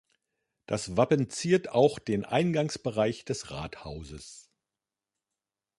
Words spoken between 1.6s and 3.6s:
auch den Eingangsbereich des